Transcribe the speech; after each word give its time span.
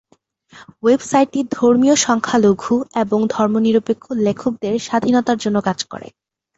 Website 0.83 1.27
টি 1.33 1.41
ধর্মীয় 1.57 1.95
সংখ্যালঘু 2.05 2.73
এবং 3.03 3.19
ধর্মনিরপেক্ষ 3.35 4.03
লেখকদের 4.25 4.73
স্বাধীনতার 4.87 5.37
জন্য 5.43 5.57
কাজ 5.67 5.79
করে। 5.91 6.07